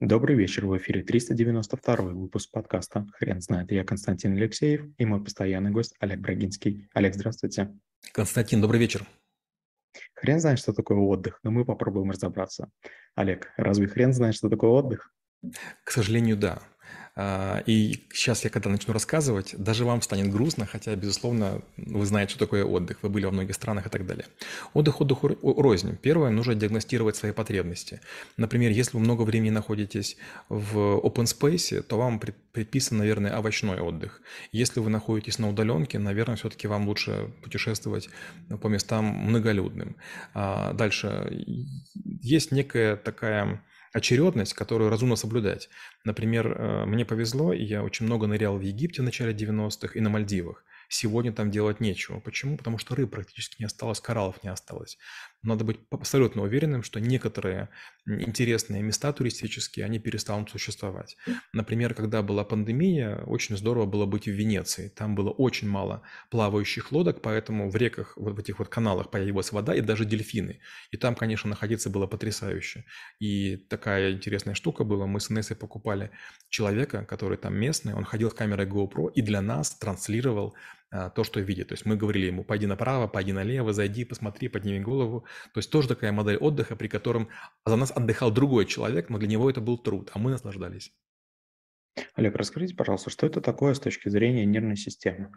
[0.00, 3.72] Добрый вечер, в эфире 392 выпуск подкаста «Хрен знает».
[3.72, 6.86] Я Константин Алексеев и мой постоянный гость Олег Брагинский.
[6.92, 7.74] Олег, здравствуйте.
[8.12, 9.06] Константин, добрый вечер.
[10.12, 12.70] Хрен знает, что такое отдых, но мы попробуем разобраться.
[13.14, 15.14] Олег, разве хрен знает, что такое отдых?
[15.82, 16.60] К сожалению, да.
[17.18, 22.30] А, и сейчас я когда начну рассказывать, даже вам станет грустно, хотя, безусловно, вы знаете,
[22.30, 24.26] что такое отдых, вы были во многих странах и так далее.
[24.74, 25.96] Отдых отдыху рознь.
[25.96, 28.00] Первое, нужно диагностировать свои потребности.
[28.36, 30.18] Например, если вы много времени находитесь
[30.50, 32.20] в open space, то вам
[32.52, 34.20] предписан, наверное, овощной отдых.
[34.52, 38.10] Если вы находитесь на удаленке, наверное, все-таки вам лучше путешествовать
[38.60, 39.96] по местам многолюдным.
[40.34, 41.28] А дальше,
[41.94, 43.62] есть некая такая
[43.96, 45.70] очередность, которую разумно соблюдать.
[46.04, 50.00] Например, э, мне повезло, и я очень много нырял в Египте в начале 90-х и
[50.00, 50.64] на Мальдивах.
[50.90, 52.20] Сегодня там делать нечего.
[52.20, 52.58] Почему?
[52.58, 54.98] Потому что рыб практически не осталось, кораллов не осталось.
[55.46, 57.68] Надо быть абсолютно уверенным, что некоторые
[58.04, 61.16] интересные места туристические, они перестанут существовать.
[61.52, 64.88] Например, когда была пандемия, очень здорово было быть в Венеции.
[64.88, 69.52] Там было очень мало плавающих лодок, поэтому в реках, вот в этих вот каналах появилась
[69.52, 70.60] вода и даже дельфины.
[70.90, 72.84] И там, конечно, находиться было потрясающе.
[73.20, 75.06] И такая интересная штука была.
[75.06, 76.10] Мы с Инессой покупали
[76.48, 80.56] человека, который там местный, он ходил с камерой GoPro и для нас транслировал
[80.90, 81.68] то, что видит.
[81.68, 85.26] То есть мы говорили ему, пойди направо, пойди налево, зайди, посмотри, подними голову.
[85.52, 87.28] То есть тоже такая модель отдыха, при котором
[87.64, 90.92] за нас отдыхал другой человек, но для него это был труд, а мы наслаждались.
[92.14, 95.32] Олег, расскажите, пожалуйста, что это такое с точки зрения нервной системы?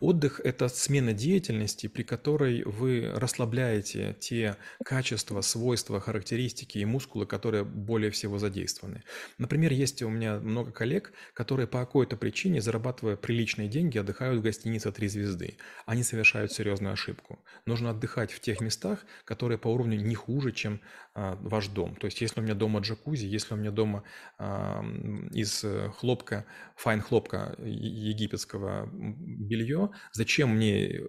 [0.00, 7.64] Отдых– это смена деятельности, при которой вы расслабляете те качества, свойства, характеристики и мускулы, которые
[7.64, 9.02] более всего задействованы.
[9.38, 14.42] Например, есть у меня много коллег, которые по какой-то причине, зарабатывая приличные деньги, отдыхают в
[14.42, 15.56] гостинице «Три звезды».
[15.86, 17.44] Они совершают серьезную ошибку.
[17.66, 20.80] Нужно отдыхать в тех местах, которые по уровню не хуже, чем
[21.14, 21.96] ваш дом.
[21.96, 24.04] То есть, если у меня дома джакузи, если у меня дома
[24.38, 24.82] а,
[25.32, 25.64] из
[25.98, 26.46] хлопка,
[26.76, 31.02] fine хлопка египетского белье, зачем мне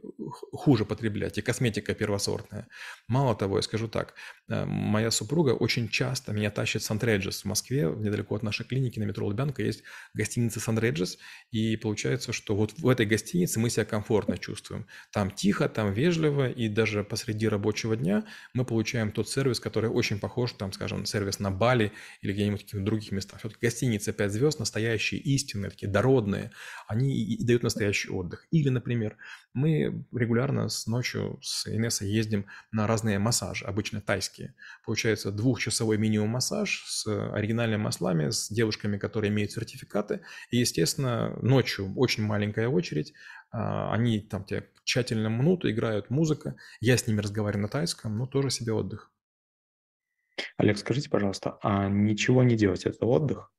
[0.52, 1.37] хуже потреблять?
[1.37, 2.67] И косметика первосортная.
[3.08, 4.13] Мало того, я скажу так,
[4.49, 7.06] э, моя супруга очень часто меня тащит в St.
[7.06, 11.17] Regis в Москве, недалеко от нашей клиники на метро Лубянка есть гостиница Сан-Реджес,
[11.52, 14.87] и получается, что вот в этой гостинице мы себя комфортно чувствуем.
[15.11, 20.20] Там тихо, там вежливо, и даже посреди рабочего дня мы получаем тот сервис, который очень
[20.20, 23.39] похож, там, скажем, сервис на Бали или где-нибудь в других местах.
[23.39, 26.52] Все-таки гостиница 5 звезд, настоящие, истинные, такие дородные,
[26.87, 28.48] они и, дают настоящий отдых.
[28.52, 29.17] Или, например,
[29.54, 34.55] мы регулярно с ночью с Инессой ездим на разные массажи, обычно тайские.
[34.86, 40.21] Получается двухчасовой минимум массаж с оригинальными маслами, с девушками, которые имеют сертификаты.
[40.49, 43.14] И, естественно, ночью очень маленькая очередь,
[43.54, 46.55] а, они там тебя тщательно мнут, играют музыка.
[46.81, 49.11] Я с ними разговариваю на тайском, но тоже себе отдых.
[50.58, 53.49] Олег, скажите, пожалуйста, а ничего не делать– это отдых?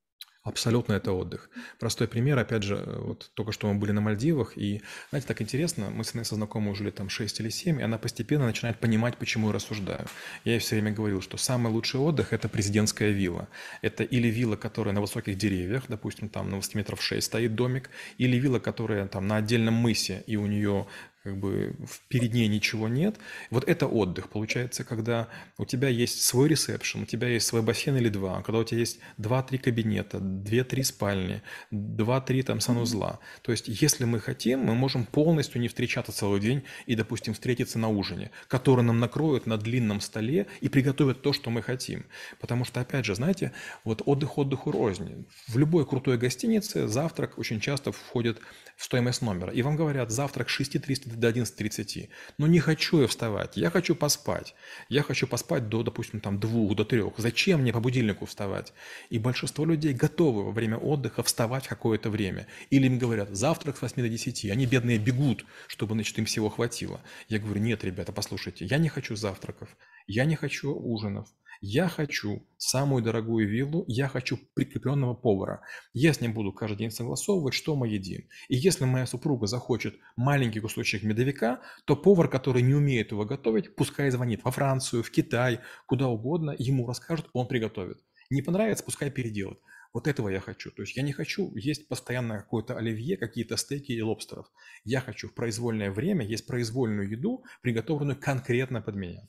[0.45, 1.49] Абсолютно это отдых.
[1.81, 5.89] Простой пример, опять же, вот только что мы были на Мальдивах, и, знаете, так интересно,
[5.89, 9.17] мы с Инессой знакомы уже лет там 6 или 7, и она постепенно начинает понимать,
[9.17, 10.05] почему я рассуждаю.
[10.45, 13.49] Я ей все время говорил, что самый лучший отдых– это президентская вилла.
[13.81, 17.89] Это или вилла, которая на высоких деревьях, допустим, там на 20 метров 6 стоит домик,
[18.19, 20.87] или вилла, которая там на отдельном мысе, и у нее
[21.25, 21.75] как бы
[22.09, 23.17] перед ней ничего нет.
[23.49, 27.97] Вот это отдых, получается, когда у тебя есть свой ресепшн, у тебя есть свой бассейн
[27.97, 31.41] или два, когда у тебя есть два-три кабинета, две-три спальни,
[31.71, 33.21] два-три там санузла.
[33.41, 37.79] То есть, если мы хотим, мы можем полностью не встречаться целый день и, допустим, встретиться
[37.79, 42.05] на ужине, который нам накроют на длинном столе и приготовят то, что мы хотим.
[42.39, 43.53] Потому что, опять же, знаете,
[43.85, 45.27] вот отдых отдыху рознь.
[45.49, 48.41] В любой крутой гостинице завтрак очень часто входит
[48.77, 49.51] в стоимость номера.
[49.53, 52.09] И вам говорят, завтрак с 6.30 до 11.30.
[52.39, 54.55] Но не хочу я вставать, я хочу поспать.
[54.89, 57.15] Я хочу поспать до, допустим, там двух, до трех.
[57.19, 58.73] Зачем мне по будильнику вставать?
[59.11, 62.47] И большинство людей готовы во время отдыха вставать какое-то время.
[62.71, 64.45] Или им говорят, завтрак с 8 до 10.
[64.47, 67.01] Они, бедные, бегут, чтобы, значит, им всего хватило.
[67.29, 69.69] Я говорю, нет, ребята, послушайте, я не хочу завтраков,
[70.07, 71.29] я не хочу ужинов,
[71.67, 75.63] я хочу самую дорогую виллу, я хочу прикрепленного повара.
[75.95, 78.29] Я с ним буду каждый день согласовывать, что мы едим.
[78.49, 83.77] И если моя супруга захочет маленький кусочек медовика, то повар, который не умеет его готовить,
[83.77, 87.99] пускай звонит во Францию, в Китай, куда угодно, ему расскажут, он приготовит.
[88.29, 89.59] Не понравится, пускай переделает.
[89.95, 90.71] Вот этого я хочу.
[90.71, 94.51] То есть я не хочу есть постоянно какое-то оливье, какие-то стейки или лобстеров.
[94.85, 99.27] Я хочу в произвольное время есть произвольную еду, приготовленную конкретно под меня.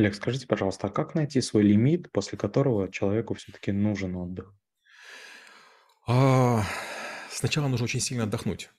[0.00, 4.54] Олег, скажите, пожалуйста, а как найти свой лимит, после которого человеку все-таки нужен отдых?
[6.06, 6.64] А,
[7.30, 8.70] сначала нужно очень сильно отдохнуть.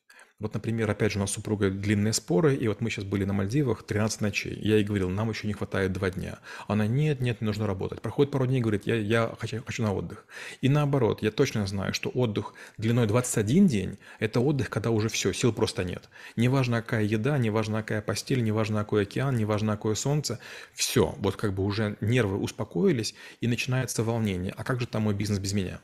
[0.41, 3.25] Вот, например, опять же, у нас с супругой длинные споры, и вот мы сейчас были
[3.25, 4.57] на Мальдивах 13 ночей.
[4.59, 6.39] Я ей говорил, нам еще не хватает два дня.
[6.67, 8.01] Она, нет, нет, мне нужно работать.
[8.01, 10.25] Проходит пару дней говорит, я, я хочу, хочу на отдых.
[10.61, 15.31] И наоборот, я точно знаю, что отдых длиной 21 день– это отдых, когда уже все,
[15.31, 16.09] сил просто нет.
[16.35, 20.39] Неважно, какая еда, неважно, какая постель, неважно, какой океан, неважно, какое солнце.
[20.73, 24.55] Все, вот как бы уже нервы успокоились, и начинается волнение.
[24.57, 25.79] А как же там мой бизнес без меня?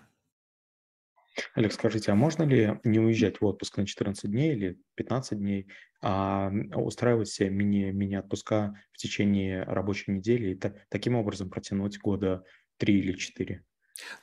[1.53, 5.67] Олег, скажите, а можно ли не уезжать в отпуск на 14 дней или 15 дней,
[6.01, 12.43] а устраивать себе мини, мини-отпуска в течение рабочей недели и та, таким образом протянуть года
[12.77, 13.63] 3 или 4?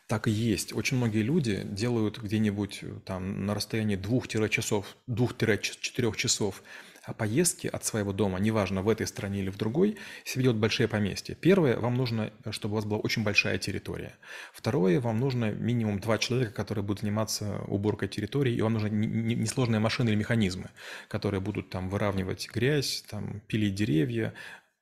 [0.07, 0.73] Так и есть.
[0.73, 6.63] Очень многие люди делают где-нибудь э, там на расстоянии 2-4 часов, 2-4 часов
[7.07, 10.89] а поездки от своего дома, неважно в этой стране или в другой, себе делают большие
[10.89, 11.35] поместья.
[11.35, 14.17] Первое, вам нужно, чтобы у вас была очень большая территория.
[14.53, 19.81] Второе, вам нужно минимум два человека, которые будут заниматься уборкой территории, и вам нужны несложные
[19.81, 20.71] машины или механизмы,
[21.09, 24.33] которые будут там выравнивать грязь, там пилить деревья,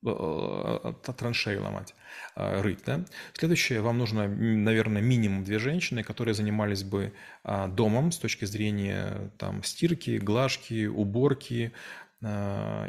[0.04, 1.94] э, э, траншеи ломать,
[2.36, 3.04] э, рыть, да.
[3.34, 7.12] Следующее, вам нужно, наверное, минимум две женщины, которые занимались бы
[7.44, 11.72] а, домом с точки зрения там стирки, глажки, уборки,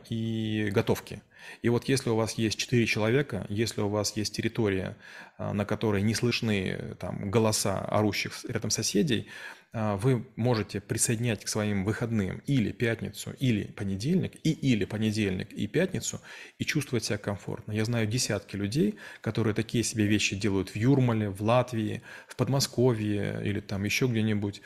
[0.10, 1.22] и готовки.
[1.62, 4.98] И вот если у вас есть четыре человека, если у вас есть территория,
[5.38, 9.28] а, на которой не слышны там, голоса орущих рядом соседей,
[9.76, 15.66] а, вы можете присоединять к своим выходным или пятницу, или понедельник, и или понедельник и
[15.66, 16.22] пятницу,
[16.60, 17.72] и чувствовать себя комфортно.
[17.72, 23.42] Я знаю десятки людей, которые такие себе вещи делают в Юрмале, в Латвии, в Подмосковье
[23.44, 24.62] или там еще где-нибудь.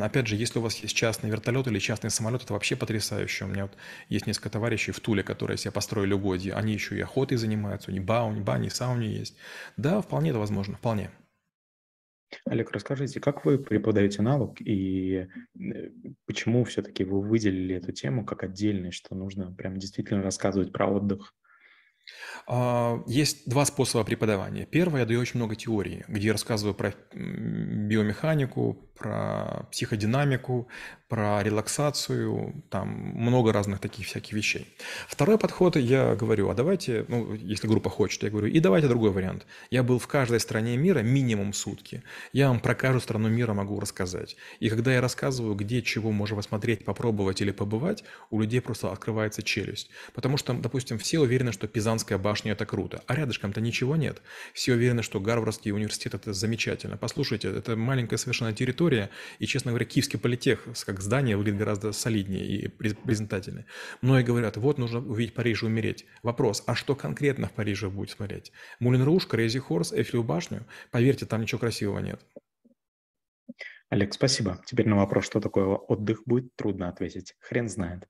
[0.00, 3.44] Опять же, если у вас есть частный вертолет или частный самолет, это вообще потрясающе.
[3.44, 3.76] У меня вот
[4.08, 6.54] есть несколько товарищей в Туле, которые себе построили угодья.
[6.54, 9.36] Они еще и охотой занимаются, у них бауни, бани, сауни есть.
[9.76, 11.10] Да, вполне это возможно, вполне.
[12.44, 15.28] Олег, расскажите, как вы преподаете навык и э,
[16.26, 21.34] почему все-таки вы выделили эту тему как отдельную, что нужно прям действительно рассказывать про отдых?
[22.46, 24.66] А, есть два способа преподавания.
[24.66, 30.68] Первое, я даю очень много теории, где я рассказываю про биомеханику, про психодинамику,
[31.08, 34.68] про релаксацию, там много разных таких всяких вещей.
[35.08, 39.10] Второй подход, я говорю, а давайте, ну, если группа хочет, я говорю, и давайте другой
[39.10, 39.46] вариант.
[39.70, 42.02] Я был в каждой стране мира минимум сутки.
[42.32, 44.36] Я вам про каждую страну мира могу рассказать.
[44.60, 49.42] И когда я рассказываю, где чего можно посмотреть, попробовать или побывать, у людей просто открывается
[49.42, 49.88] челюсть.
[50.12, 54.20] Потому что, допустим, все уверены, что Пизанская башня– это круто, а рядышком-то ничего нет.
[54.52, 56.98] Все уверены, что Гарвардский университет– это замечательно.
[56.98, 59.10] Послушайте, это маленькая совершенно территория, история.
[59.38, 63.66] И, честно говоря, Киевский политех, как здание, выглядит гораздо солиднее и презентательнее.
[64.00, 66.06] Многие говорят, вот нужно увидеть Париж и умереть.
[66.22, 68.52] Вопрос, а что конкретно в Париже будет смотреть?
[68.80, 70.66] Мулин Руж, Крейзи Хорс, Эйфелеву башню?
[70.90, 72.20] Поверьте, там ничего красивого нет.
[73.90, 74.60] Олег, спасибо.
[74.66, 77.34] Теперь на вопрос, что такое отдых, будет трудно ответить.
[77.40, 78.06] Хрен знает.